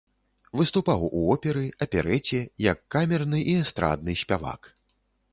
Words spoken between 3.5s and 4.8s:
і эстрадны спявак.